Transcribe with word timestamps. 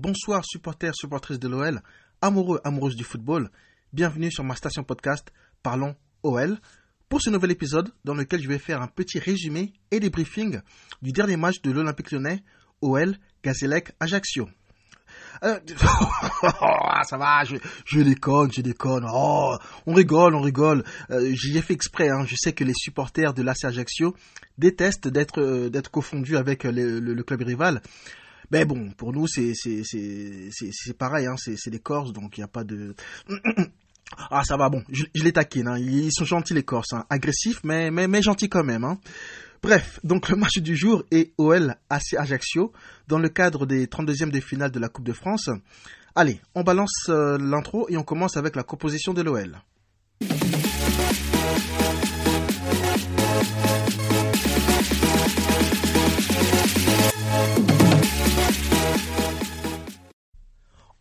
bonsoir 0.00 0.42
supporters, 0.46 0.94
supportrices 0.94 1.38
de 1.38 1.46
l'OL, 1.46 1.82
amoureux, 2.22 2.58
amoureuses 2.64 2.96
du 2.96 3.04
football. 3.04 3.50
Bienvenue 3.92 4.32
sur 4.32 4.44
ma 4.44 4.56
station 4.56 4.82
podcast 4.82 5.30
Parlons 5.62 5.94
OL. 6.22 6.58
Pour 7.10 7.20
ce 7.20 7.28
nouvel 7.28 7.50
épisode 7.50 7.92
dans 8.04 8.14
lequel 8.14 8.40
je 8.40 8.48
vais 8.48 8.58
faire 8.58 8.80
un 8.80 8.86
petit 8.86 9.18
résumé 9.18 9.74
et 9.90 10.00
débriefing 10.00 10.60
du 11.02 11.12
dernier 11.12 11.36
match 11.36 11.60
de 11.60 11.70
l'Olympique 11.70 12.12
lyonnais 12.12 12.42
OL 12.80 13.14
Gazélec 13.44 13.92
Ajaccio. 14.00 14.48
Euh, 15.42 15.58
ça 17.02 17.16
va, 17.18 17.44
je, 17.44 18.00
déconne, 18.00 18.50
je 18.52 18.62
déconne. 18.62 19.06
Oh, 19.12 19.56
on 19.86 19.92
rigole, 19.92 20.34
on 20.34 20.40
rigole. 20.40 20.84
Euh, 21.10 21.30
J'y 21.34 21.56
ai 21.58 21.62
fait 21.62 21.74
exprès. 21.74 22.08
Hein. 22.08 22.24
Je 22.26 22.36
sais 22.38 22.52
que 22.52 22.64
les 22.64 22.74
supporters 22.74 23.34
de 23.34 23.42
l'AC 23.42 23.64
Ajaccio 23.64 24.14
détestent 24.58 25.08
d'être 25.08 25.40
euh, 25.40 25.82
confondus 25.90 26.36
avec 26.36 26.64
le, 26.64 27.22
club 27.22 27.42
rival. 27.42 27.82
Mais 28.50 28.64
bon, 28.64 28.90
pour 28.96 29.12
nous, 29.12 29.26
c'est 29.26 29.52
c'est 29.54 29.82
c'est 29.84 30.98
pareil. 30.98 31.26
Hein. 31.26 31.36
C'est 31.36 31.70
des 31.70 31.78
Corses, 31.78 32.12
donc 32.12 32.36
il 32.36 32.40
n'y 32.40 32.44
a 32.44 32.48
pas 32.48 32.64
de 32.64 32.94
Ah 34.30 34.42
ça 34.44 34.56
va, 34.56 34.68
bon, 34.68 34.82
je, 34.90 35.04
je 35.14 35.22
les 35.22 35.32
taquine, 35.32 35.68
hein. 35.68 35.78
ils 35.78 36.12
sont 36.12 36.24
gentils 36.24 36.54
les 36.54 36.64
Corses, 36.64 36.92
hein. 36.92 37.04
agressifs 37.10 37.60
mais, 37.62 37.92
mais, 37.92 38.08
mais 38.08 38.22
gentils 38.22 38.48
quand 38.48 38.64
même. 38.64 38.84
Hein. 38.84 38.98
Bref, 39.62 40.00
donc 40.02 40.28
le 40.28 40.36
match 40.36 40.58
du 40.58 40.74
jour 40.74 41.04
est 41.10 41.32
OL 41.38 41.76
AC 41.88 42.14
Ajaccio 42.18 42.72
dans 43.08 43.18
le 43.18 43.28
cadre 43.28 43.66
des 43.66 43.86
32e 43.86 44.30
de 44.30 44.40
finale 44.40 44.70
de 44.70 44.80
la 44.80 44.88
Coupe 44.88 45.04
de 45.04 45.12
France. 45.12 45.50
Allez, 46.14 46.40
on 46.54 46.64
balance 46.64 47.08
euh, 47.08 47.38
l'intro 47.38 47.86
et 47.88 47.96
on 47.96 48.02
commence 48.02 48.36
avec 48.36 48.56
la 48.56 48.62
composition 48.62 49.14
de 49.14 49.22
l'OL. 49.22 49.60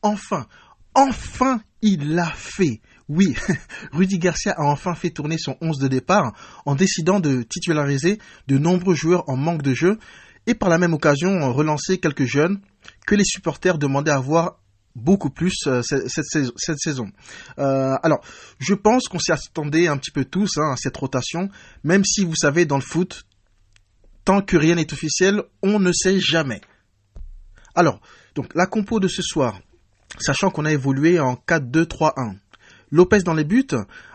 Enfin, 0.09 0.47
enfin 0.95 1.61
il 1.81 2.13
l'a 2.15 2.31
fait. 2.35 2.81
Oui, 3.07 3.35
Rudy 3.91 4.17
Garcia 4.17 4.53
a 4.57 4.63
enfin 4.63 4.95
fait 4.95 5.11
tourner 5.11 5.37
son 5.37 5.55
11 5.61 5.77
de 5.79 5.87
départ 5.87 6.33
en 6.65 6.75
décidant 6.75 7.19
de 7.19 7.43
titulariser 7.43 8.19
de 8.47 8.57
nombreux 8.57 8.95
joueurs 8.95 9.27
en 9.29 9.37
manque 9.37 9.61
de 9.61 9.73
jeu 9.73 9.99
et 10.47 10.55
par 10.55 10.69
la 10.69 10.77
même 10.77 10.93
occasion 10.93 11.53
relancer 11.53 11.99
quelques 11.99 12.25
jeunes 12.25 12.59
que 13.05 13.15
les 13.15 13.23
supporters 13.23 13.77
demandaient 13.77 14.11
à 14.11 14.19
voir 14.19 14.59
beaucoup 14.95 15.29
plus 15.29 15.53
euh, 15.67 15.81
cette, 15.83 16.79
saison. 16.79 17.11
Euh, 17.59 17.95
alors, 18.03 18.19
je 18.57 18.73
pense 18.73 19.07
qu'on 19.07 19.19
s'y 19.19 19.31
attendait 19.31 19.87
un 19.87 19.97
petit 19.97 20.11
peu 20.11 20.25
tous 20.25 20.57
hein, 20.57 20.71
à 20.73 20.75
cette 20.75 20.97
rotation, 20.97 21.49
même 21.83 22.03
si 22.03 22.25
vous 22.25 22.35
savez, 22.35 22.65
dans 22.65 22.77
le 22.77 22.83
foot, 22.83 23.25
tant 24.25 24.41
que 24.41 24.57
rien 24.57 24.75
n'est 24.75 24.91
officiel, 24.91 25.43
on 25.61 25.79
ne 25.79 25.91
sait 25.91 26.19
jamais. 26.19 26.61
Alors, 27.75 28.01
donc 28.35 28.53
la 28.55 28.65
compo 28.65 28.99
de 28.99 29.07
ce 29.07 29.21
soir, 29.21 29.59
sachant 30.17 30.49
qu'on 30.49 30.65
a 30.65 30.71
évolué 30.71 31.19
en 31.19 31.35
4-2-3-1. 31.35 32.35
Lopez 32.91 33.19
dans 33.19 33.33
les 33.33 33.43
buts. 33.43 33.67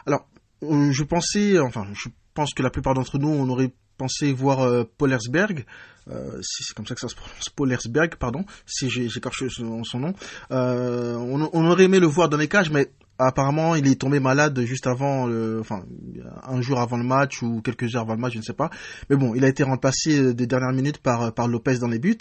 Alors, 0.06 0.26
euh, 0.62 0.90
je 0.90 1.04
pensais, 1.04 1.58
enfin, 1.58 1.86
je 1.94 2.08
pense 2.34 2.52
que 2.54 2.62
la 2.62 2.70
plupart 2.70 2.94
d'entre 2.94 3.18
nous, 3.18 3.28
on 3.28 3.48
aurait 3.48 3.72
pensé 3.96 4.32
voir 4.32 4.60
euh, 4.60 4.84
Polersberg, 4.98 5.64
euh, 6.10 6.40
si 6.42 6.64
c'est 6.64 6.74
comme 6.74 6.86
ça 6.86 6.94
que 6.94 7.00
ça 7.00 7.08
se 7.08 7.14
prononce, 7.14 7.48
Polersberg, 7.50 8.16
pardon, 8.16 8.44
si 8.66 8.90
j'écorche 8.90 9.48
son, 9.48 9.84
son, 9.84 10.00
nom. 10.00 10.14
Euh, 10.50 11.14
on, 11.16 11.66
aurait 11.66 11.84
aimé 11.84 12.00
le 12.00 12.06
voir 12.06 12.28
dans 12.28 12.36
les 12.36 12.48
cages, 12.48 12.70
mais 12.70 12.90
apparemment 13.18 13.76
il 13.76 13.86
est 13.86 14.00
tombé 14.00 14.18
malade 14.18 14.60
juste 14.62 14.86
avant, 14.86 15.28
enfin, 15.60 15.84
un 16.42 16.60
jour 16.60 16.80
avant 16.80 16.96
le 16.96 17.04
match 17.04 17.42
ou 17.42 17.62
quelques 17.62 17.94
heures 17.94 18.02
avant 18.02 18.14
le 18.14 18.20
match, 18.20 18.32
je 18.34 18.38
ne 18.38 18.42
sais 18.42 18.52
pas. 18.52 18.70
Mais 19.08 19.16
bon, 19.16 19.34
il 19.34 19.44
a 19.44 19.48
été 19.48 19.62
remplacé 19.62 20.34
des 20.34 20.46
dernières 20.46 20.72
minutes 20.72 20.98
par, 20.98 21.32
par 21.32 21.48
Lopez 21.48 21.78
dans 21.78 21.88
les 21.88 21.98
buts. 21.98 22.18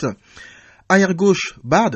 Arrière 0.89 1.13
gauche, 1.15 1.55
Bard. 1.63 1.91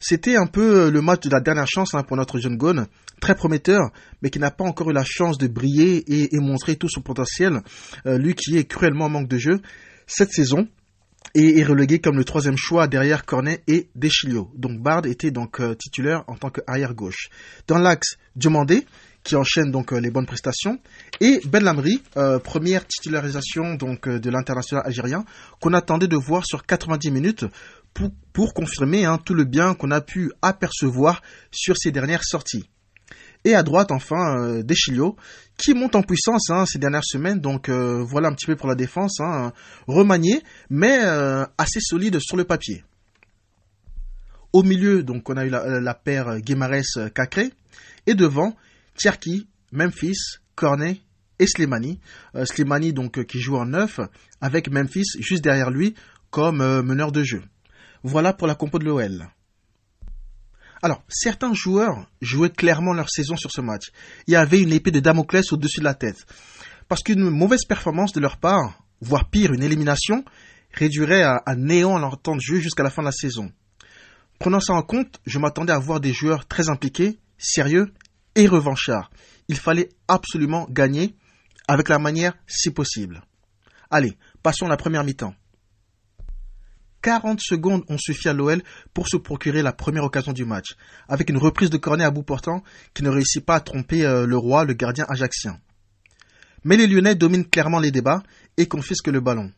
C'était 0.00 0.36
un 0.36 0.46
peu 0.46 0.90
le 0.90 1.02
match 1.02 1.20
de 1.20 1.30
la 1.30 1.40
dernière 1.40 1.68
chance 1.68 1.94
hein, 1.94 2.02
pour 2.02 2.16
notre 2.16 2.38
jeune 2.38 2.56
Gone 2.56 2.86
très 3.20 3.34
prometteur, 3.34 3.90
mais 4.22 4.30
qui 4.30 4.38
n'a 4.38 4.50
pas 4.50 4.64
encore 4.64 4.90
eu 4.90 4.94
la 4.94 5.04
chance 5.04 5.36
de 5.36 5.46
briller 5.46 6.04
et, 6.34 6.38
montrer 6.38 6.76
tout 6.76 6.88
son 6.88 7.02
potentiel, 7.02 7.60
euh, 8.06 8.16
lui 8.16 8.34
qui 8.34 8.56
est 8.56 8.64
cruellement 8.64 9.04
en 9.04 9.10
manque 9.10 9.28
de 9.28 9.36
jeu 9.36 9.60
cette 10.06 10.32
saison 10.32 10.66
et 11.34 11.58
est 11.58 11.64
relégué 11.64 12.00
comme 12.00 12.16
le 12.16 12.24
troisième 12.24 12.56
choix 12.56 12.88
derrière 12.88 13.24
Cornet 13.24 13.62
et 13.68 13.88
Deschilio. 13.94 14.50
Donc 14.56 14.80
Bard 14.80 15.06
était 15.06 15.30
donc 15.30 15.60
euh, 15.60 15.74
titulaire 15.74 16.24
en 16.26 16.34
tant 16.34 16.50
qu'arrière 16.50 16.94
gauche. 16.94 17.28
Dans 17.68 17.78
l'axe, 17.78 18.16
Diomandé, 18.34 18.86
qui 19.22 19.36
enchaîne 19.36 19.70
donc 19.70 19.92
euh, 19.92 20.00
les 20.00 20.10
bonnes 20.10 20.26
prestations, 20.26 20.78
et 21.20 21.40
Ben 21.46 21.62
Lamri, 21.62 22.02
euh, 22.16 22.38
première 22.38 22.86
titularisation 22.86 23.74
donc 23.74 24.08
de 24.08 24.30
l'international 24.30 24.84
algérien, 24.86 25.24
qu'on 25.60 25.74
attendait 25.74 26.08
de 26.08 26.16
voir 26.16 26.44
sur 26.46 26.64
90 26.64 27.10
minutes 27.10 27.44
pour, 28.32 28.54
confirmer 28.54 29.04
hein, 29.04 29.18
tout 29.18 29.34
le 29.34 29.44
bien 29.44 29.74
qu'on 29.74 29.90
a 29.90 30.00
pu 30.00 30.32
apercevoir 30.42 31.22
sur 31.50 31.76
ses 31.76 31.90
dernières 31.90 32.24
sorties. 32.24 32.68
Et 33.44 33.54
à 33.54 33.62
droite, 33.62 33.90
enfin, 33.90 34.38
euh, 34.38 34.62
Deschilio, 34.62 35.16
qui 35.56 35.72
monte 35.74 35.96
en 35.96 36.02
puissance 36.02 36.50
hein, 36.50 36.66
ces 36.66 36.78
dernières 36.78 37.04
semaines. 37.04 37.40
Donc 37.40 37.68
euh, 37.68 38.02
voilà 38.02 38.28
un 38.28 38.34
petit 38.34 38.46
peu 38.46 38.56
pour 38.56 38.68
la 38.68 38.74
défense, 38.74 39.20
hein, 39.20 39.52
remanié, 39.86 40.42
mais 40.68 41.00
euh, 41.02 41.44
assez 41.56 41.80
solide 41.80 42.18
sur 42.20 42.36
le 42.36 42.44
papier. 42.44 42.84
Au 44.52 44.62
milieu, 44.62 45.02
donc 45.02 45.28
on 45.30 45.36
a 45.36 45.44
eu 45.44 45.48
la, 45.48 45.80
la 45.80 45.94
paire 45.94 46.40
Guimarès-Cacré. 46.40 47.52
Et 48.06 48.14
devant, 48.14 48.56
Tcherki, 48.96 49.48
Memphis, 49.72 50.38
Cornet 50.54 51.00
et 51.38 51.46
Slimani. 51.46 52.00
Slimani 52.44 52.92
donc 52.92 53.24
qui 53.26 53.40
joue 53.40 53.56
en 53.56 53.66
neuf, 53.66 54.00
avec 54.40 54.70
Memphis 54.70 55.04
juste 55.20 55.44
derrière 55.44 55.70
lui 55.70 55.94
comme 56.30 56.58
meneur 56.82 57.12
de 57.12 57.22
jeu. 57.22 57.42
Voilà 58.02 58.32
pour 58.32 58.46
la 58.46 58.54
compo 58.54 58.78
de 58.78 58.84
l'OL. 58.84 59.28
Alors, 60.82 61.02
certains 61.08 61.52
joueurs 61.52 62.06
jouaient 62.22 62.50
clairement 62.50 62.94
leur 62.94 63.10
saison 63.10 63.36
sur 63.36 63.50
ce 63.50 63.60
match. 63.60 63.90
Il 64.26 64.32
y 64.32 64.36
avait 64.36 64.60
une 64.60 64.72
épée 64.72 64.90
de 64.90 65.00
Damoclès 65.00 65.52
au-dessus 65.52 65.80
de 65.80 65.84
la 65.84 65.94
tête. 65.94 66.24
Parce 66.88 67.02
qu'une 67.02 67.28
mauvaise 67.28 67.64
performance 67.66 68.12
de 68.12 68.20
leur 68.20 68.38
part, 68.38 68.82
voire 69.02 69.28
pire, 69.28 69.52
une 69.52 69.62
élimination, 69.62 70.24
réduirait 70.72 71.22
à, 71.22 71.42
néant 71.56 71.98
leur 71.98 72.20
temps 72.20 72.36
de 72.36 72.40
jeu 72.40 72.60
jusqu'à 72.60 72.82
la 72.82 72.90
fin 72.90 73.02
de 73.02 73.06
la 73.06 73.12
saison. 73.12 73.52
Prenant 74.38 74.60
ça 74.60 74.72
en 74.72 74.82
compte, 74.82 75.20
je 75.26 75.38
m'attendais 75.38 75.72
à 75.72 75.78
voir 75.78 76.00
des 76.00 76.14
joueurs 76.14 76.46
très 76.46 76.70
impliqués, 76.70 77.18
sérieux 77.36 77.92
et 78.34 78.46
revanchards. 78.46 79.10
Il 79.48 79.58
fallait 79.58 79.90
absolument 80.08 80.66
gagner 80.70 81.14
avec 81.68 81.88
la 81.88 81.98
manière 81.98 82.32
si 82.46 82.70
possible. 82.70 83.22
Allez, 83.90 84.16
passons 84.42 84.66
à 84.66 84.70
la 84.70 84.76
première 84.76 85.04
mi-temps. 85.04 85.34
40 87.02 87.40
secondes 87.40 87.82
ont 87.88 87.98
suffi 87.98 88.28
à 88.28 88.32
l'OL 88.32 88.62
pour 88.94 89.08
se 89.08 89.16
procurer 89.16 89.62
la 89.62 89.72
première 89.72 90.04
occasion 90.04 90.32
du 90.32 90.44
match, 90.44 90.76
avec 91.08 91.30
une 91.30 91.38
reprise 91.38 91.70
de 91.70 91.78
cornet 91.78 92.04
à 92.04 92.10
bout 92.10 92.22
portant 92.22 92.62
qui 92.94 93.02
ne 93.02 93.08
réussit 93.08 93.44
pas 93.44 93.56
à 93.56 93.60
tromper 93.60 94.04
euh, 94.04 94.26
le 94.26 94.36
roi, 94.36 94.64
le 94.64 94.74
gardien 94.74 95.06
ajaxien. 95.08 95.58
Mais 96.64 96.76
les 96.76 96.86
Lyonnais 96.86 97.14
dominent 97.14 97.46
clairement 97.46 97.78
les 97.78 97.90
débats 97.90 98.22
et 98.56 98.66
confisquent 98.66 99.08
le 99.08 99.20
ballon. 99.20 99.50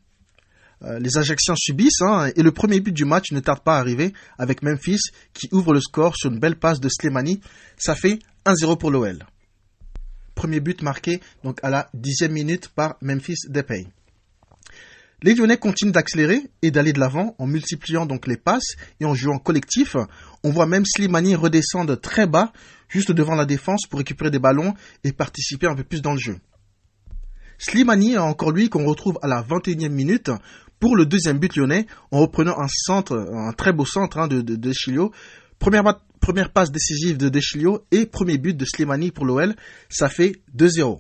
Euh, 0.85 0.99
les 0.99 1.17
Ajaxiens 1.17 1.55
subissent 1.57 2.01
hein, 2.01 2.31
et 2.35 2.43
le 2.43 2.51
premier 2.51 2.81
but 2.81 2.93
du 2.93 3.05
match 3.05 3.31
ne 3.33 3.41
tarde 3.41 3.61
pas 3.61 3.77
à 3.77 3.81
arriver 3.81 4.13
avec 4.39 4.63
Memphis 4.63 5.01
qui 5.33 5.49
ouvre 5.53 5.73
le 5.73 5.81
score 5.81 6.17
sur 6.17 6.31
une 6.31 6.41
belle 6.41 6.57
passe 6.57 6.81
de 6.81 6.89
Slimani. 6.89 7.41
Ça 7.77 7.95
fait 7.95 8.19
1-0 8.47 8.79
pour 8.79 8.91
l'OL. 8.91 9.25
Premier 10.35 10.61
but 10.61 10.83
marqué 10.83 11.21
donc 11.45 11.61
à 11.63 11.71
la 11.71 11.89
dixième 11.95 12.33
minute 12.33 12.69
par 12.69 12.97
Memphis 13.01 13.37
Depay. 13.49 13.87
Les 15.23 15.37
Lyonnais 15.37 15.57
continuent 15.57 15.93
d'accélérer 15.93 16.51
et 16.63 16.73
d'aller 16.73 16.93
de 16.93 16.99
l'avant 16.99 17.37
en 17.39 17.47
multipliant 17.47 18.07
donc 18.07 18.27
les 18.27 18.37
passes 18.37 18.75
et 18.99 19.05
en 19.05 19.15
jouant 19.15 19.39
collectif. 19.39 19.97
On 20.43 20.51
voit 20.51 20.67
même 20.67 20.85
Slimani 20.85 21.37
redescendre 21.37 22.01
très 22.01 22.27
bas, 22.27 22.53
juste 22.89 23.13
devant 23.13 23.37
la 23.37 23.47
défense 23.47 23.87
pour 23.87 23.99
récupérer 24.01 24.33
des 24.33 24.41
ballons 24.41 24.75
et 25.05 25.13
participer 25.13 25.69
un 25.69 25.77
peu 25.77 25.85
plus 25.85 26.03
dans 26.03 26.13
le 26.13 26.19
jeu. 26.19 26.39
Slimani, 27.59 28.19
encore 28.19 28.51
lui, 28.51 28.69
qu'on 28.69 28.85
retrouve 28.85 29.21
à 29.23 29.29
la 29.29 29.43
21e 29.43 29.91
minute 29.91 30.33
pour 30.81 30.97
le 30.97 31.07
deuxième 31.07 31.39
but 31.39 31.55
lyonnais 31.55 31.87
en 32.11 32.19
reprenant 32.19 32.57
un 32.59 33.53
très 33.53 33.73
beau 33.73 33.87
centre 33.87 34.19
hein, 34.19 34.27
de, 34.27 34.41
de. 34.41 35.11
Première, 35.61 35.85
première 36.21 36.53
passe 36.53 36.73
décisive 36.73 37.19
de 37.19 37.29
Deschilio 37.29 37.87
et 37.93 38.07
premier 38.07 38.39
but 38.39 38.57
de 38.57 38.65
Slimani 38.65 39.13
pour 39.13 39.25
l'OL. 39.25 39.55
Ça 39.89 40.09
fait 40.09 40.43
2-0. 40.57 40.99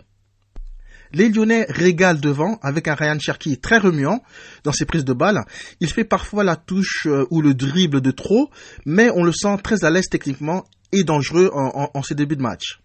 Les 1.14 1.28
Lyonnais 1.28 1.66
régalent 1.68 2.20
devant 2.20 2.58
avec 2.62 2.88
un 2.88 2.94
Ryan 2.94 3.18
Cherky 3.18 3.58
très 3.58 3.78
remuant 3.78 4.22
dans 4.64 4.72
ses 4.72 4.86
prises 4.86 5.04
de 5.04 5.12
balles. 5.12 5.42
Il 5.80 5.90
fait 5.90 6.04
parfois 6.04 6.42
la 6.42 6.56
touche 6.56 7.06
euh, 7.06 7.26
ou 7.30 7.42
le 7.42 7.52
dribble 7.54 8.00
de 8.00 8.10
trop, 8.10 8.50
mais 8.86 9.10
on 9.14 9.22
le 9.22 9.32
sent 9.32 9.56
très 9.62 9.84
à 9.84 9.90
l'aise 9.90 10.08
techniquement 10.10 10.64
et 10.92 11.04
dangereux 11.04 11.50
en, 11.52 12.02
ses 12.02 12.14
débuts 12.14 12.36
de 12.36 12.42
match. 12.42 12.80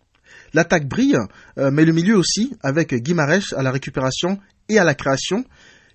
L'attaque 0.53 0.87
brille, 0.87 1.17
euh, 1.57 1.71
mais 1.71 1.83
le 1.83 1.91
milieu 1.91 2.15
aussi, 2.15 2.55
avec 2.63 2.93
Guimarães 2.93 3.53
à 3.55 3.63
la 3.63 3.71
récupération 3.71 4.39
et 4.69 4.79
à 4.79 4.85
la 4.85 4.93
création. 4.93 5.43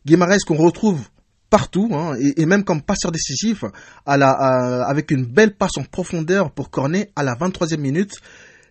Guimarães 0.05 0.45
qu'on 0.47 0.57
retrouve 0.57 1.09
partout, 1.49 1.91
hein, 1.93 2.15
et, 2.19 2.47
même 2.47 2.65
comme 2.65 2.83
passeur 2.83 3.13
décisif, 3.13 3.65
avec 4.07 5.11
une 5.11 5.27
belle 5.27 5.55
passe 5.55 5.77
en 5.77 5.85
profondeur 5.85 6.51
pour 6.51 6.71
Cornet 6.71 7.11
à 7.15 7.23
la 7.23 7.35
23e 7.35 7.77
minute. 7.77 8.15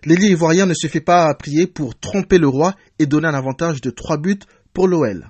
L'ailier 0.03 0.29
ivoirien 0.29 0.65
ne 0.65 0.73
se 0.73 0.87
fait 0.87 1.01
pas 1.01 1.31
prier 1.35 1.67
pour 1.67 1.97
tromper 1.97 2.39
le 2.39 2.47
roi 2.47 2.75
et 2.97 3.05
donner 3.05 3.27
un 3.27 3.35
avantage 3.35 3.81
de 3.81 3.91
3 3.91 4.17
buts 4.17 4.39
pour 4.73 4.87
l'OL. 4.87 5.29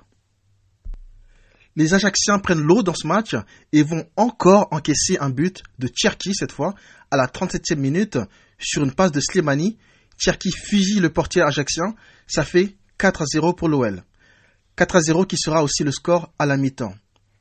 Les 1.76 1.94
Ajacciens 1.94 2.38
prennent 2.38 2.62
l'eau 2.62 2.82
dans 2.82 2.94
ce 2.94 3.06
match 3.06 3.34
et 3.72 3.82
vont 3.82 4.06
encore 4.16 4.68
encaisser 4.70 5.18
un 5.18 5.30
but 5.30 5.62
de 5.78 5.88
Cherki 5.94 6.34
cette 6.34 6.52
fois 6.52 6.74
à 7.10 7.16
la 7.16 7.26
37e 7.26 7.76
minute 7.76 8.18
sur 8.58 8.82
une 8.82 8.92
passe 8.92 9.12
de 9.12 9.20
Slimani. 9.20 9.78
Cherki 10.18 10.50
fusille 10.50 11.00
le 11.00 11.10
portier 11.10 11.42
ajaxien. 11.42 11.94
Ça 12.26 12.44
fait 12.44 12.76
4 12.98 13.22
à 13.22 13.24
0 13.26 13.54
pour 13.54 13.68
l'OL. 13.68 14.02
4 14.76 14.96
à 14.96 15.00
0 15.00 15.24
qui 15.26 15.36
sera 15.36 15.62
aussi 15.62 15.82
le 15.82 15.92
score 15.92 16.32
à 16.38 16.46
la 16.46 16.56
mi-temps. 16.56 16.94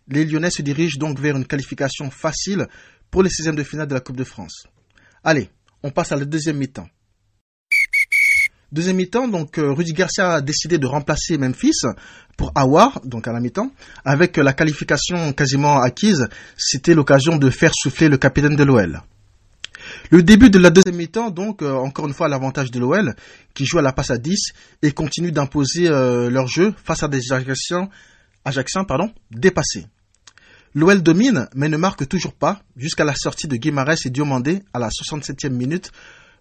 Les 0.07 0.25
Lyonnais 0.25 0.49
se 0.49 0.61
dirigent 0.61 0.97
donc 0.97 1.19
vers 1.19 1.37
une 1.37 1.45
qualification 1.45 2.09
facile 2.09 2.67
pour 3.09 3.23
les 3.23 3.29
16e 3.29 3.55
de 3.55 3.63
finale 3.63 3.87
de 3.87 3.93
la 3.93 4.01
Coupe 4.01 4.17
de 4.17 4.23
France. 4.23 4.67
Allez, 5.23 5.49
on 5.83 5.91
passe 5.91 6.11
à 6.11 6.15
la 6.15 6.25
deuxième 6.25 6.57
mi-temps. 6.57 6.87
Deuxième 8.71 8.95
mi-temps, 8.95 9.27
donc 9.27 9.57
euh, 9.57 9.73
Rudy 9.73 9.91
Garcia 9.91 10.35
a 10.35 10.41
décidé 10.41 10.77
de 10.77 10.87
remplacer 10.87 11.37
Memphis 11.37 11.81
pour 12.37 12.53
Awar, 12.55 13.01
donc 13.03 13.27
à 13.27 13.33
la 13.33 13.41
mi-temps, 13.41 13.69
avec 14.05 14.37
la 14.37 14.53
qualification 14.53 15.33
quasiment 15.33 15.81
acquise. 15.81 16.29
C'était 16.57 16.93
l'occasion 16.93 17.35
de 17.35 17.49
faire 17.49 17.73
souffler 17.75 18.07
le 18.07 18.17
capitaine 18.17 18.55
de 18.55 18.63
l'OL. 18.63 19.01
Le 20.09 20.23
début 20.23 20.49
de 20.49 20.57
la 20.57 20.69
deuxième 20.69 20.95
mi-temps, 20.95 21.31
donc, 21.31 21.61
euh, 21.61 21.73
encore 21.73 22.07
une 22.07 22.13
fois, 22.13 22.29
l'avantage 22.29 22.71
de 22.71 22.79
l'OL, 22.79 23.13
qui 23.53 23.65
joue 23.65 23.77
à 23.77 23.81
la 23.81 23.91
passe 23.91 24.11
à 24.11 24.17
10 24.17 24.53
et 24.83 24.93
continue 24.93 25.33
d'imposer 25.33 25.89
euh, 25.89 26.29
leur 26.29 26.47
jeu 26.47 26.73
face 26.81 27.03
à 27.03 27.09
des 27.09 27.33
Ajaxiens 27.33 27.89
pardon, 28.87 29.11
dépassés. 29.31 29.85
L'OL 30.73 31.03
domine, 31.03 31.49
mais 31.53 31.67
ne 31.67 31.75
marque 31.75 32.07
toujours 32.07 32.33
pas, 32.33 32.61
jusqu'à 32.77 33.03
la 33.03 33.15
sortie 33.15 33.49
de 33.49 33.57
Guimarães 33.57 34.05
et 34.05 34.09
Diomandé 34.09 34.63
à 34.73 34.79
la 34.79 34.87
67e 34.87 35.49
minute, 35.49 35.91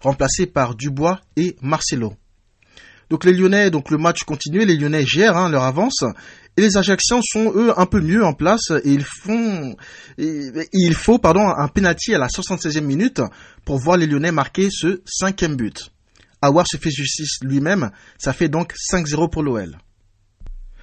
remplacés 0.01 0.47
par 0.47 0.75
Dubois 0.75 1.21
et 1.37 1.57
Marcelo. 1.63 2.15
Donc 3.11 3.25
les 3.25 3.33
Lyonnais, 3.33 3.71
donc 3.71 3.91
le 3.91 3.99
match 3.99 4.23
continue, 4.23 4.65
les 4.65 4.77
Lyonnais 4.77 5.05
gèrent 5.05 5.37
hein, 5.37 5.49
leur 5.49 5.65
avance 5.65 6.05
et 6.57 6.63
les 6.63 6.77
Ajacciens 6.77 7.21
sont 7.23 7.53
eux 7.55 7.73
un 7.77 7.87
peu 7.87 8.01
mieux 8.01 8.25
en 8.25 8.35
place 8.35 8.71
et 8.85 8.93
ils 8.93 9.05
font 9.05 9.75
il 10.19 10.95
faut 10.95 11.19
pardon 11.19 11.49
un 11.49 11.69
penalty 11.69 12.15
à 12.15 12.19
la 12.19 12.29
76e 12.29 12.83
minute 12.83 13.21
pour 13.65 13.79
voir 13.79 13.97
les 13.97 14.07
Lyonnais 14.07 14.33
marquer 14.33 14.69
ce 14.71 15.03
cinquième 15.07 15.57
but. 15.57 15.91
Awar 16.43 16.67
se 16.67 16.77
fait 16.77 16.91
justice 16.91 17.39
lui-même, 17.43 17.91
ça 18.17 18.33
fait 18.33 18.49
donc 18.49 18.75
5-0 18.93 19.29
pour 19.31 19.43
l'OL. 19.43 19.77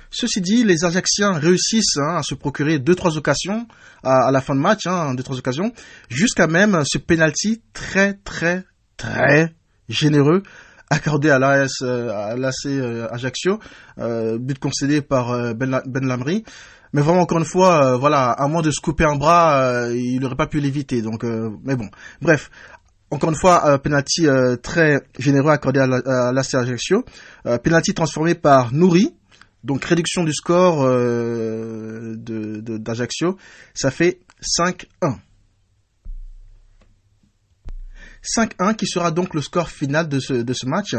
Ceci 0.10 0.40
dit, 0.40 0.64
les 0.64 0.86
Ajacciens 0.86 1.34
réussissent 1.34 1.98
hein, 1.98 2.18
à 2.18 2.24
se 2.24 2.36
procurer 2.36 2.80
deux 2.80 2.96
trois 2.96 3.18
occasions 3.18 3.68
à, 4.04 4.32
la 4.32 4.42
fin 4.42 4.56
de 4.56 4.60
match, 4.60 4.86
hein, 4.86 5.14
deux 5.16 5.24
trois 5.24 5.38
occasions, 5.38 5.74
jusqu'à 6.10 6.48
même 6.48 6.82
ce 6.86 6.98
penalty 6.98 7.62
très 7.74 8.14
très 8.14 8.66
très 8.98 9.54
généreux 9.88 10.44
accordé 10.90 11.30
à 11.30 11.40
l'AS 11.40 11.82
à 11.82 12.36
l'AC 12.36 12.66
euh, 12.66 13.08
Ajaccio, 13.12 13.60
euh, 14.00 14.38
but 14.38 14.58
concédé 14.60 15.02
par 15.02 15.32
euh, 15.32 15.54
Ben, 15.54 15.82
ben 15.86 16.06
Lamry. 16.06 16.44
Mais 16.94 17.02
vraiment 17.02 17.22
encore 17.22 17.40
une 17.40 17.46
fois, 17.46 17.98
voilà, 17.98 18.32
à 18.32 18.48
moins 18.48 18.62
de 18.62 18.72
se 18.72 18.80
couper 18.80 19.04
un 19.04 19.18
bras, 19.18 19.90
il 19.92 20.22
n'aurait 20.22 20.38
pas 20.38 20.48
pu 20.48 20.62
l'éviter. 20.62 21.02
Donc, 21.02 21.26
mais 21.66 21.76
bon, 21.76 21.90
bref. 22.22 22.50
Encore 23.12 23.30
une 23.30 23.36
fois, 23.36 23.78
penalty 23.80 24.26
très 24.64 25.02
généreux 25.20 25.52
accordé 25.52 25.82
à 25.82 26.32
l'AC 26.32 26.56
Ajaccio. 26.56 27.04
penalty 27.62 27.94
transformé 27.94 28.36
par 28.36 28.74
Nouri, 28.74 29.14
donc 29.66 29.84
réduction 29.84 30.24
du 30.24 30.32
score 30.34 30.88
d'Ajaccio, 32.16 33.36
ça 33.74 33.92
fait 33.92 34.20
5-1. 34.42 35.18
5-1 38.24 38.76
qui 38.76 38.88
sera 38.88 39.12
donc 39.12 39.34
le 39.34 39.42
score 39.42 39.70
final 39.70 40.08
de 40.08 40.20
ce, 40.20 40.66
match. 40.66 40.96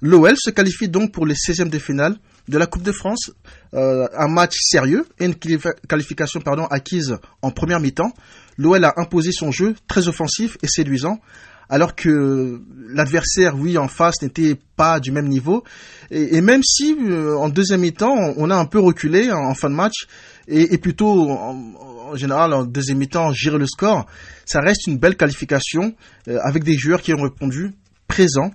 L'OL 0.00 0.34
se 0.36 0.50
qualifie 0.50 0.88
donc 0.88 1.12
pour 1.12 1.26
les 1.26 1.34
16e 1.34 1.68
de 1.70 1.78
finale 1.78 2.16
de 2.48 2.58
la 2.58 2.66
Coupe 2.66 2.82
de 2.82 2.92
France, 2.92 3.30
euh, 3.72 4.06
un 4.14 4.28
match 4.28 4.56
sérieux 4.60 5.06
et 5.18 5.24
une 5.24 5.34
qualification 5.34 6.40
pardon, 6.40 6.66
acquise 6.66 7.16
en 7.40 7.50
première 7.50 7.80
mi-temps. 7.80 8.12
L'OL 8.58 8.84
a 8.84 8.92
imposé 8.96 9.32
son 9.32 9.50
jeu 9.50 9.74
très 9.88 10.08
offensif 10.08 10.58
et 10.62 10.68
séduisant, 10.68 11.20
alors 11.68 11.94
que 11.94 12.60
l'adversaire, 12.88 13.56
oui, 13.58 13.78
en 13.78 13.88
face 13.88 14.22
n'était 14.22 14.56
pas 14.76 15.00
du 15.00 15.12
même 15.12 15.28
niveau. 15.28 15.64
Et, 16.10 16.40
même 16.40 16.62
si 16.62 16.96
euh, 17.00 17.36
en 17.36 17.48
deuxième 17.48 17.80
mi-temps, 17.80 18.16
on, 18.36 18.50
a 18.50 18.56
un 18.56 18.66
peu 18.66 18.80
reculé 18.80 19.32
en, 19.32 19.54
fin 19.54 19.70
de 19.70 19.74
match 19.74 20.06
et, 20.46 20.76
plutôt 20.78 21.30
en, 21.30 22.14
général 22.14 22.52
en 22.52 22.64
deuxième 22.64 22.98
mi-temps 22.98 23.32
gérer 23.32 23.58
le 23.58 23.66
score, 23.66 24.06
ça 24.44 24.60
reste 24.60 24.86
une 24.86 24.98
belle 24.98 25.16
qualification 25.16 25.94
euh, 26.28 26.38
avec 26.42 26.64
des 26.64 26.76
joueurs 26.76 27.00
qui 27.00 27.14
ont 27.14 27.22
répondu 27.22 27.72
présents. 28.06 28.50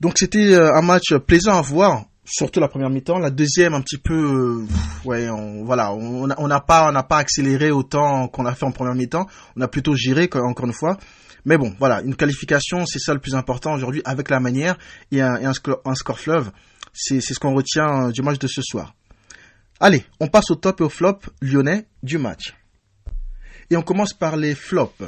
Donc 0.00 0.14
c'était 0.16 0.54
euh, 0.54 0.74
un 0.74 0.82
match 0.82 1.14
plaisant 1.26 1.58
à 1.58 1.62
voir, 1.62 2.04
surtout 2.24 2.60
la 2.60 2.68
première 2.68 2.90
mi-temps. 2.90 3.18
La 3.18 3.30
deuxième 3.30 3.74
un 3.74 3.80
petit 3.80 3.98
peu, 3.98 4.64
ouais, 5.04 5.28
on, 5.30 5.64
voilà, 5.64 5.92
on 5.92 6.26
n'a 6.26 6.60
pas, 6.60 6.88
on 6.88 6.92
n'a 6.92 7.02
pas 7.02 7.18
accéléré 7.18 7.70
autant 7.70 8.28
qu'on 8.28 8.44
a 8.44 8.54
fait 8.54 8.66
en 8.66 8.72
première 8.72 8.94
mi-temps. 8.94 9.26
On 9.56 9.60
a 9.62 9.68
plutôt 9.68 9.94
géré 9.94 10.28
encore 10.34 10.66
une 10.66 10.74
fois. 10.74 10.98
Mais 11.44 11.56
bon, 11.56 11.74
voilà, 11.78 12.02
une 12.02 12.16
qualification, 12.16 12.84
c'est 12.86 12.98
ça 12.98 13.14
le 13.14 13.20
plus 13.20 13.34
important 13.34 13.74
aujourd'hui 13.74 14.02
avec 14.04 14.30
la 14.30 14.40
manière 14.40 14.76
et 15.10 15.20
un, 15.20 15.52
score, 15.52 16.18
fleuve. 16.18 16.50
C'est 16.92 17.20
ce 17.20 17.38
qu'on 17.38 17.54
retient 17.54 18.08
euh, 18.08 18.10
du 18.10 18.22
match 18.22 18.38
de 18.38 18.46
ce 18.46 18.62
soir. 18.62 18.94
Allez, 19.78 20.04
on 20.18 20.28
passe 20.28 20.50
au 20.50 20.56
top 20.56 20.80
et 20.80 20.84
au 20.84 20.88
flop 20.88 21.20
lyonnais 21.40 21.86
du 22.02 22.18
match. 22.18 22.54
Et 23.70 23.76
on 23.76 23.82
commence 23.82 24.12
par 24.12 24.36
les 24.36 24.54
flops. 24.54 25.02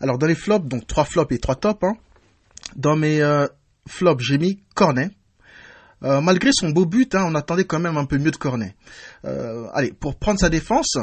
Alors 0.00 0.18
dans 0.18 0.26
les 0.26 0.34
flops, 0.34 0.66
donc 0.66 0.86
trois 0.86 1.04
flops 1.04 1.32
et 1.32 1.38
trois 1.38 1.56
tops. 1.56 1.82
Hein. 1.82 1.94
Dans 2.76 2.96
mes 2.96 3.20
euh, 3.20 3.46
flops, 3.88 4.22
j'ai 4.22 4.38
mis 4.38 4.62
Cornet. 4.74 5.10
Euh, 6.02 6.20
malgré 6.20 6.50
son 6.52 6.70
beau 6.70 6.86
but, 6.86 7.14
hein, 7.14 7.24
on 7.26 7.34
attendait 7.34 7.64
quand 7.64 7.80
même 7.80 7.96
un 7.96 8.04
peu 8.04 8.18
mieux 8.18 8.30
de 8.30 8.36
Cornet. 8.36 8.76
allez, 9.74 9.92
pour 9.92 10.16
prendre 10.16 10.38
sa 10.38 10.48
défense, 10.48 10.96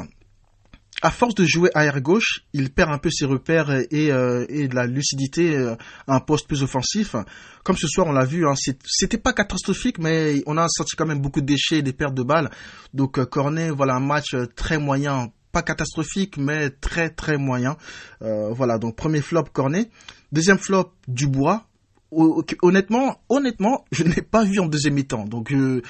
à 1.03 1.11
force 1.11 1.35
de 1.35 1.43
jouer 1.43 1.69
arrière 1.73 1.99
gauche, 1.99 2.45
il 2.53 2.71
perd 2.71 2.89
un 2.89 2.97
peu 2.97 3.09
ses 3.11 3.25
repères 3.25 3.69
et, 3.91 4.09
euh, 4.11 4.45
de 4.47 4.73
la 4.73 4.85
lucidité 4.85 5.53
euh, 5.53 5.75
à 6.07 6.15
un 6.15 6.21
poste 6.21 6.47
plus 6.47 6.63
offensif. 6.63 7.17
Comme 7.63 7.75
ce 7.75 7.87
soir, 7.87 8.07
on 8.07 8.13
l'a 8.13 8.23
vu, 8.23 8.47
hein, 8.47 8.53
c'était 8.55 9.17
pas 9.17 9.33
catastrophique, 9.33 9.99
mais 9.99 10.41
on 10.47 10.57
a 10.57 10.65
senti 10.69 10.95
quand 10.95 11.05
même 11.05 11.19
beaucoup 11.19 11.41
de 11.41 11.45
déchets 11.45 11.79
et 11.79 11.81
des 11.81 11.91
pertes 11.91 12.15
de 12.15 12.23
balles. 12.23 12.49
Donc 12.93 13.19
euh, 13.19 13.25
Cornet, 13.25 13.69
voilà 13.69 13.95
un 13.95 13.99
match 13.99 14.33
très 14.55 14.77
moyen, 14.77 15.29
pas 15.51 15.61
catastrophique, 15.61 16.37
mais 16.37 16.69
très 16.69 17.09
très 17.09 17.37
moyen. 17.37 17.75
voilà, 18.21 18.77
donc 18.77 18.95
premier 18.95 19.21
flop 19.21 19.43
Cornet. 19.51 19.89
Deuxième 20.31 20.57
flop 20.57 20.93
Dubois, 21.09 21.65
honnêtement, 22.61 23.21
honnêtement, 23.29 23.85
je 23.91 24.03
ne 24.03 24.13
l'ai 24.13 24.21
pas 24.21 24.43
vu 24.43 24.59
en 24.59 24.67
deuxième 24.67 24.93
mi-temps. 24.93 25.25
Donc, 25.25 25.51
euh, 25.51 25.81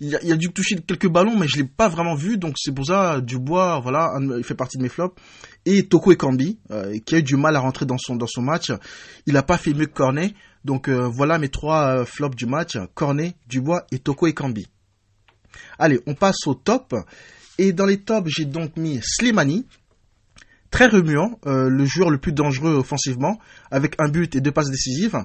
il, 0.00 0.14
a, 0.14 0.18
a, 0.18 0.36
dû 0.36 0.52
toucher 0.52 0.76
quelques 0.76 1.08
ballons, 1.08 1.36
mais 1.36 1.46
je 1.48 1.56
l'ai 1.56 1.64
pas 1.64 1.88
vraiment 1.88 2.14
vu. 2.14 2.38
Donc, 2.38 2.54
c'est 2.58 2.72
pour 2.72 2.86
ça, 2.86 3.20
Dubois, 3.20 3.80
voilà, 3.80 4.12
il 4.36 4.44
fait 4.44 4.54
partie 4.54 4.78
de 4.78 4.82
mes 4.82 4.88
flops. 4.88 5.14
Et 5.64 5.86
Toko 5.86 6.12
Ekambi, 6.12 6.58
euh, 6.70 6.98
qui 7.04 7.14
a 7.14 7.18
eu 7.18 7.22
du 7.22 7.36
mal 7.36 7.56
à 7.56 7.60
rentrer 7.60 7.86
dans 7.86 7.98
son 7.98 8.16
dans 8.16 8.26
son 8.26 8.42
match. 8.42 8.72
Il 9.26 9.36
a 9.36 9.42
pas 9.42 9.58
fait 9.58 9.74
mieux 9.74 9.86
que 9.86 9.94
Cornet. 9.94 10.34
Donc, 10.64 10.88
euh, 10.88 11.08
voilà 11.08 11.38
mes 11.38 11.48
trois 11.48 12.04
flops 12.04 12.36
du 12.36 12.46
match 12.46 12.78
Cornet, 12.94 13.34
Dubois 13.48 13.86
et 13.90 13.98
Toko 13.98 14.26
Ekambi. 14.26 14.66
Allez, 15.78 16.00
on 16.06 16.14
passe 16.14 16.46
au 16.46 16.54
top. 16.54 16.94
Et 17.58 17.72
dans 17.72 17.86
les 17.86 17.98
tops, 17.98 18.28
j'ai 18.28 18.44
donc 18.44 18.76
mis 18.76 19.00
Slimani, 19.02 19.66
très 20.72 20.86
remuant, 20.86 21.38
euh, 21.46 21.68
le 21.68 21.84
joueur 21.84 22.10
le 22.10 22.18
plus 22.18 22.32
dangereux 22.32 22.74
offensivement, 22.74 23.38
avec 23.70 23.94
un 24.00 24.08
but 24.08 24.34
et 24.34 24.40
deux 24.40 24.50
passes 24.50 24.70
décisives. 24.70 25.16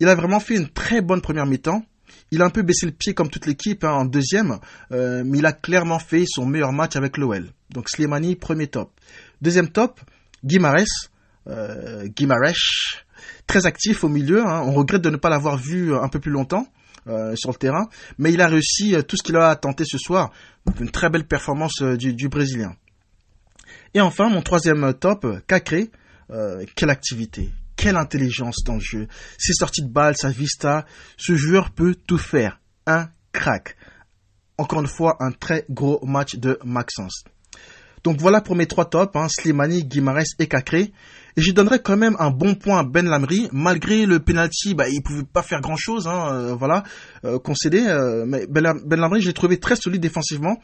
Il 0.00 0.08
a 0.08 0.16
vraiment 0.16 0.40
fait 0.40 0.56
une 0.56 0.68
très 0.68 1.00
bonne 1.00 1.20
première 1.20 1.46
mi-temps. 1.46 1.84
Il 2.32 2.42
a 2.42 2.46
un 2.46 2.50
peu 2.50 2.62
baissé 2.62 2.86
le 2.86 2.92
pied 2.92 3.14
comme 3.14 3.28
toute 3.28 3.46
l'équipe 3.46 3.84
hein, 3.84 3.92
en 3.92 4.04
deuxième, 4.04 4.58
euh, 4.90 5.22
mais 5.24 5.38
il 5.38 5.46
a 5.46 5.52
clairement 5.52 6.00
fait 6.00 6.24
son 6.26 6.46
meilleur 6.46 6.72
match 6.72 6.96
avec 6.96 7.18
l'OL. 7.18 7.46
Donc 7.70 7.88
Slimani, 7.88 8.34
premier 8.34 8.66
top. 8.66 8.90
Deuxième 9.42 9.68
top, 9.68 10.00
Guimarães. 10.44 11.08
Euh, 11.48 12.08
très 13.46 13.66
actif 13.66 14.02
au 14.02 14.08
milieu. 14.08 14.44
Hein. 14.44 14.62
On 14.64 14.72
regrette 14.72 15.02
de 15.02 15.10
ne 15.10 15.16
pas 15.16 15.28
l'avoir 15.28 15.56
vu 15.56 15.94
un 15.94 16.08
peu 16.08 16.18
plus 16.18 16.32
longtemps. 16.32 16.66
Euh, 17.08 17.36
sur 17.36 17.50
le 17.52 17.54
terrain, 17.56 17.88
mais 18.18 18.32
il 18.32 18.40
a 18.40 18.48
réussi 18.48 18.96
tout 19.06 19.16
ce 19.16 19.22
qu'il 19.22 19.36
a 19.36 19.54
tenté 19.54 19.84
ce 19.84 19.96
soir. 19.96 20.32
Donc 20.66 20.80
une 20.80 20.90
très 20.90 21.08
belle 21.08 21.24
performance 21.24 21.80
du 21.80 22.28
Brésilien. 22.28 22.74
Et 23.94 24.00
enfin, 24.00 24.28
mon 24.28 24.42
troisième 24.42 24.94
top, 24.94 25.26
Cacré. 25.46 25.90
Euh, 26.30 26.64
quelle 26.74 26.90
activité, 26.90 27.50
quelle 27.76 27.96
intelligence 27.96 28.64
dans 28.64 28.74
le 28.74 28.80
jeu. 28.80 29.06
Ses 29.38 29.52
sorties 29.52 29.82
de 29.82 29.88
balle, 29.88 30.16
sa 30.16 30.30
vista, 30.30 30.84
ce 31.16 31.36
joueur 31.36 31.70
peut 31.70 31.94
tout 31.94 32.18
faire. 32.18 32.60
Un 32.86 33.08
crack. 33.32 33.76
Encore 34.58 34.80
une 34.80 34.88
fois, 34.88 35.16
un 35.20 35.30
très 35.30 35.64
gros 35.70 36.04
match 36.04 36.36
de 36.36 36.58
Maxence. 36.64 37.24
Donc 38.02 38.18
voilà 38.18 38.40
pour 38.40 38.56
mes 38.56 38.66
trois 38.66 38.88
tops, 38.88 39.14
hein, 39.14 39.28
Slimani, 39.28 39.84
Guimarães 39.84 40.34
et 40.38 40.46
Cacré. 40.48 40.92
Et 41.38 41.42
j'y 41.42 41.52
donnerais 41.52 41.80
quand 41.80 41.98
même 41.98 42.16
un 42.18 42.30
bon 42.30 42.54
point 42.54 42.78
à 42.78 42.82
Ben 42.82 43.06
Lamry, 43.06 43.50
malgré 43.52 44.06
le 44.06 44.20
penalty, 44.20 44.74
bah, 44.74 44.88
il 44.88 45.02
pouvait 45.02 45.22
pas 45.22 45.42
faire 45.42 45.60
grand 45.60 45.76
chose, 45.76 46.08
hein, 46.08 46.32
euh, 46.32 46.54
voilà, 46.54 46.82
euh, 47.26 47.38
concédé. 47.38 47.86
Euh, 47.86 48.24
mais 48.26 48.46
Ben, 48.46 48.80
ben 48.86 48.98
Lamry, 48.98 49.20
je 49.20 49.26
l'ai 49.26 49.34
trouvé 49.34 49.58
très 49.58 49.76
solide 49.76 50.00
défensivement. 50.00 50.58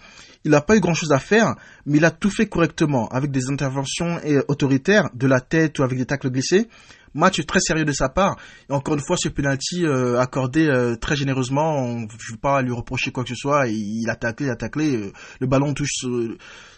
Il 0.44 0.52
n'a 0.52 0.62
pas 0.62 0.74
eu 0.74 0.80
grand 0.80 0.94
chose 0.94 1.12
à 1.12 1.18
faire, 1.18 1.56
mais 1.84 1.98
il 1.98 2.04
a 2.06 2.10
tout 2.10 2.30
fait 2.30 2.46
correctement, 2.46 3.06
avec 3.08 3.30
des 3.30 3.50
interventions 3.50 4.18
autoritaires, 4.48 5.10
de 5.12 5.26
la 5.26 5.42
tête 5.42 5.78
ou 5.78 5.82
avec 5.82 5.98
des 5.98 6.06
tacles 6.06 6.30
glissés. 6.30 6.68
Match 7.14 7.44
très 7.46 7.60
sérieux 7.60 7.84
de 7.84 7.92
sa 7.92 8.08
part. 8.08 8.36
Encore 8.68 8.94
une 8.94 9.04
fois, 9.04 9.16
ce 9.16 9.28
penalty 9.28 9.84
euh, 9.84 10.18
accordé 10.18 10.66
euh, 10.66 10.96
très 10.96 11.16
généreusement. 11.16 11.86
je 11.86 12.04
ne 12.04 12.32
veux 12.32 12.38
pas 12.40 12.62
lui 12.62 12.72
reprocher 12.72 13.10
quoi 13.10 13.22
que 13.22 13.30
ce 13.30 13.34
soit. 13.34 13.68
Il, 13.68 14.08
a 14.08 14.16
taclé, 14.16 14.46
il 14.46 14.50
a 14.50 14.56
taclé. 14.56 14.96
Euh, 14.96 15.12
le 15.40 15.46
ballon 15.46 15.74
touche 15.74 15.90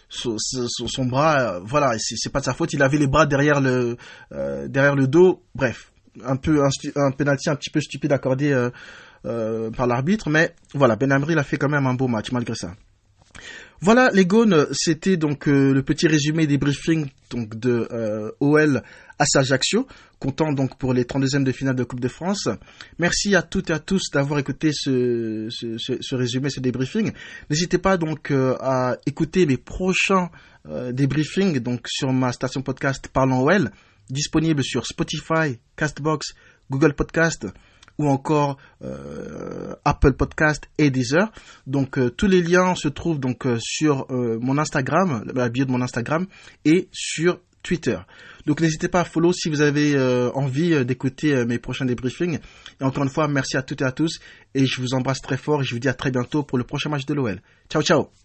son, 0.09 0.37
son, 0.39 1.05
bras. 1.07 1.61
voilà, 1.65 1.93
c'est 1.99 2.33
pas 2.33 2.41
de 2.41 2.45
sa 2.45 2.55
faute. 2.55 2.73
Il 2.73 2.83
avait 2.83 2.99
les 2.99 3.07
bras 3.07 3.27
derrière 3.27 3.61
le 3.61 3.97
derrière 4.69 4.95
le 4.95 5.07
dos. 5.07 5.43
Bref, 5.55 5.93
un 6.25 6.37
peu 6.37 6.63
un, 6.63 6.69
un 6.97 7.11
penalty 7.13 7.51
un 7.51 7.57
petit 7.57 7.71
peu 7.71 7.81
stupide 7.81 8.13
accordé 8.13 8.69
par 9.23 9.87
l'arbitre. 9.87 10.31
Mais 10.31 10.55
voilà, 10.75 10.97
Ben 10.97 11.11
Amri 11.13 11.37
a 11.39 11.43
fait 11.43 11.57
quand 11.57 11.69
même 11.69 11.87
un 11.87 11.95
beau 11.95 12.09
match 12.09 12.33
malgré 12.33 12.55
ça. 12.55 12.75
Voilà 13.81 14.11
les 14.13 14.25
gones, 14.25 14.67
c'était 14.73 15.17
donc 15.17 15.47
le 15.47 15.81
petit 15.83 16.07
résumé 16.07 16.47
des 16.47 16.59
briefings 16.59 17.09
donc 17.31 17.59
de 17.59 17.87
OL 18.41 18.83
à 19.19 19.25
Ajaccio, 19.39 19.87
comptant 20.19 20.53
donc 20.53 20.79
pour 20.79 20.93
les 20.93 21.05
32e 21.05 21.45
de 21.45 21.53
finale 21.53 21.77
de 21.77 21.85
Coupe 21.85 22.01
de 22.01 22.09
France. 22.09 22.49
Merci 22.99 23.35
à 23.35 23.43
toutes 23.43 23.71
et 23.71 23.73
à 23.73 23.79
tous 23.79 24.11
d'avoir 24.13 24.39
écouté 24.39 24.71
ce, 24.73 25.49
ce, 25.51 26.15
résumé, 26.15 26.51
ce 26.51 26.61
débriefing. 26.61 27.13
N'hésitez 27.51 27.79
pas 27.79 27.97
donc 27.97 28.31
euh, 28.31 28.57
à 28.61 28.97
écouter 29.07 29.47
mes 29.47 29.57
prochains 29.57 30.31
euh, 30.69 30.93
débriefings 30.93 31.59
donc 31.61 31.87
sur 31.89 32.13
ma 32.13 32.33
station 32.33 32.63
podcast 32.63 33.09
Parlons 33.13 33.43
OL, 33.43 33.71
disponible 34.11 34.63
sur 34.63 34.87
Spotify, 34.87 35.59
Castbox, 35.77 36.35
Google 36.71 36.95
Podcast 36.95 37.47
ou 37.99 38.09
encore 38.09 38.57
euh, 38.83 39.75
Apple 39.85 40.15
Podcast 40.15 40.69
et 40.79 40.91
Deezer. 40.91 41.31
Donc 41.67 41.99
tous 42.17 42.27
les 42.27 42.43
liens 42.43 42.75
se 42.75 42.89
trouvent 42.89 43.21
donc 43.21 43.47
sur 43.59 44.07
mon 44.11 44.59
Instagram, 44.59 45.25
la 45.35 45.49
bio 45.49 45.65
de 45.65 45.71
mon 45.71 45.81
Instagram 45.81 46.27
et 46.65 46.89
sur 46.93 47.39
Twitter. 47.65 47.99
Donc 48.47 48.61
n'hésitez 48.61 48.89
pas 48.89 49.01
à 49.01 49.05
follow 49.05 49.33
si 49.33 49.49
vous 49.49 49.63
avez 49.63 49.97
euh, 49.97 50.31
envie 50.35 50.73
euh, 50.75 50.85
d'écouter 50.85 51.35
euh, 51.35 51.47
mes 51.47 51.59
prochains 51.59 51.87
débriefings. 51.87 52.39
Et 52.81 52.85
encore 52.85 53.03
une 53.03 53.11
fois, 53.11 53.27
merci 53.27 53.57
à 53.57 53.63
toutes 53.63 53.81
et 53.81 53.85
à 53.85 53.93
tous. 53.93 54.21
Et 54.55 54.67
je 54.67 54.81
vous 54.81 54.95
embrasse 54.95 55.21
très 55.21 55.39
fort 55.39 55.63
et 55.63 55.65
je 55.65 55.75
vous 55.75 55.81
dis 55.81 55.89
à 55.89 55.95
très 55.95 56.13
bientôt 56.13 56.45
pour 56.45 56.59
le 56.59 56.65
prochain 56.65 56.91
match 56.91 57.07
de 57.07 57.15
l'OL. 57.15 57.41
Ciao, 57.69 57.83
ciao 57.83 58.24